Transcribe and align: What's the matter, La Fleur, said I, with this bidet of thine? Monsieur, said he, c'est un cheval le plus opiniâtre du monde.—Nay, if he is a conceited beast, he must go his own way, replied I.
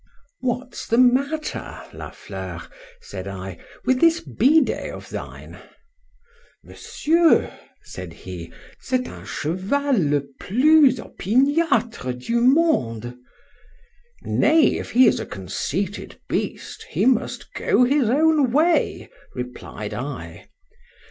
What's 0.39 0.87
the 0.87 0.97
matter, 0.97 1.79
La 1.93 2.09
Fleur, 2.09 2.67
said 3.01 3.27
I, 3.27 3.59
with 3.85 3.99
this 4.01 4.19
bidet 4.19 4.89
of 4.89 5.09
thine? 5.11 5.59
Monsieur, 6.63 7.55
said 7.83 8.11
he, 8.11 8.51
c'est 8.79 9.05
un 9.07 9.23
cheval 9.25 9.93
le 10.09 10.21
plus 10.39 10.97
opiniâtre 10.99 12.17
du 12.19 12.37
monde.—Nay, 12.41 14.79
if 14.79 14.89
he 14.89 15.05
is 15.07 15.19
a 15.19 15.25
conceited 15.27 16.19
beast, 16.27 16.81
he 16.89 17.05
must 17.05 17.53
go 17.53 17.83
his 17.83 18.09
own 18.09 18.51
way, 18.51 19.07
replied 19.35 19.93
I. 19.93 20.49